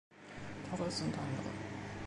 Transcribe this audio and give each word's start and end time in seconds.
Torres 0.67 0.99
und 1.01 1.13
andere. 1.15 1.49